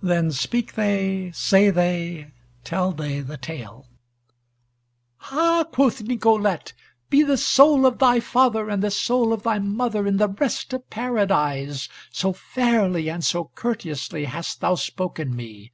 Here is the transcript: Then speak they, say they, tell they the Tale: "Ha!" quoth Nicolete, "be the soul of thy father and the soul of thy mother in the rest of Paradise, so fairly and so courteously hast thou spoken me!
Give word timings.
Then 0.00 0.30
speak 0.32 0.72
they, 0.72 1.32
say 1.34 1.68
they, 1.68 2.32
tell 2.64 2.92
they 2.92 3.20
the 3.20 3.36
Tale: 3.36 3.86
"Ha!" 5.16 5.64
quoth 5.70 6.00
Nicolete, 6.00 6.72
"be 7.10 7.22
the 7.22 7.36
soul 7.36 7.84
of 7.84 7.98
thy 7.98 8.20
father 8.20 8.70
and 8.70 8.82
the 8.82 8.90
soul 8.90 9.34
of 9.34 9.42
thy 9.42 9.58
mother 9.58 10.06
in 10.06 10.16
the 10.16 10.28
rest 10.28 10.72
of 10.72 10.88
Paradise, 10.88 11.90
so 12.10 12.32
fairly 12.32 13.10
and 13.10 13.22
so 13.22 13.50
courteously 13.54 14.24
hast 14.24 14.62
thou 14.62 14.76
spoken 14.76 15.36
me! 15.36 15.72